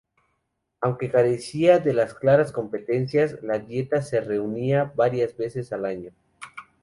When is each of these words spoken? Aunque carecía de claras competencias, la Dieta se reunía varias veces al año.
Aunque 0.79 1.11
carecía 1.11 1.77
de 1.77 1.95
claras 2.19 2.51
competencias, 2.51 3.37
la 3.43 3.59
Dieta 3.59 4.01
se 4.01 4.19
reunía 4.19 4.91
varias 4.95 5.37
veces 5.37 5.71
al 5.73 5.85
año. 5.85 6.11